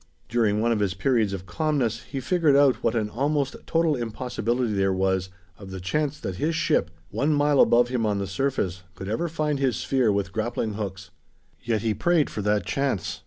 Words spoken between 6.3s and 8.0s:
his ship, one mile above